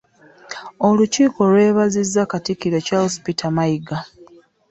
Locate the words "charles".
2.87-3.15